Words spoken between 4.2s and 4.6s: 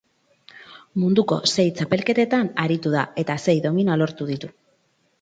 ditu.